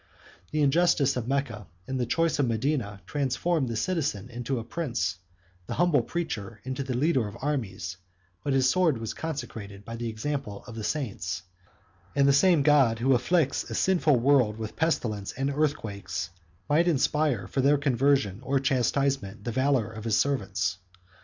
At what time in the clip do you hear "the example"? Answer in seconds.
9.95-10.63